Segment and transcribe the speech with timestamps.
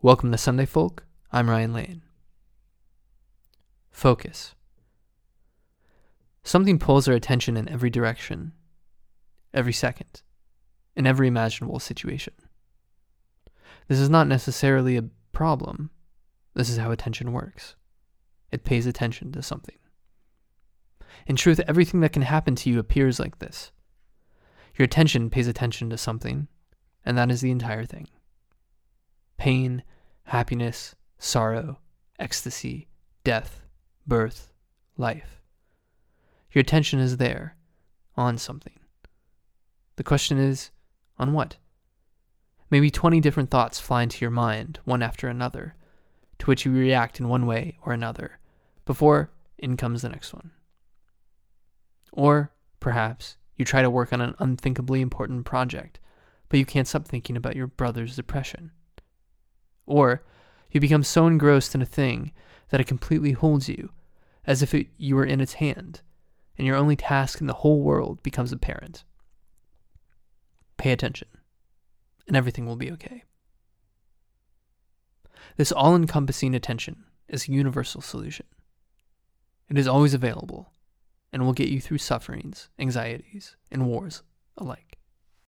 [0.00, 1.02] Welcome to Sunday Folk.
[1.32, 2.02] I'm Ryan Lane.
[3.90, 4.54] Focus.
[6.44, 8.52] Something pulls our attention in every direction,
[9.52, 10.22] every second,
[10.94, 12.32] in every imaginable situation.
[13.88, 15.90] This is not necessarily a problem.
[16.54, 17.74] This is how attention works.
[18.52, 19.78] It pays attention to something.
[21.26, 23.72] In truth, everything that can happen to you appears like this.
[24.76, 26.46] Your attention pays attention to something,
[27.04, 28.06] and that is the entire thing
[29.38, 29.82] pain,
[30.28, 31.78] happiness, sorrow,
[32.18, 32.86] ecstasy,
[33.24, 33.62] death,
[34.06, 34.52] birth,
[34.98, 35.40] life.
[36.52, 37.56] Your attention is there,
[38.14, 38.78] on something.
[39.96, 40.70] The question is,
[41.18, 41.56] on what?
[42.70, 45.76] Maybe 20 different thoughts fly into your mind, one after another,
[46.40, 48.38] to which you react in one way or another,
[48.84, 50.50] before in comes the next one.
[52.12, 56.00] Or, perhaps, you try to work on an unthinkably important project,
[56.50, 58.72] but you can't stop thinking about your brother's depression.
[59.88, 60.22] Or
[60.70, 62.32] you become so engrossed in a thing
[62.68, 63.90] that it completely holds you,
[64.46, 66.02] as if it, you were in its hand,
[66.58, 69.04] and your only task in the whole world becomes apparent.
[70.76, 71.28] Pay attention,
[72.26, 73.24] and everything will be okay.
[75.56, 78.46] This all encompassing attention is a universal solution.
[79.70, 80.70] It is always available
[81.32, 84.22] and will get you through sufferings, anxieties, and wars
[84.58, 84.97] alike.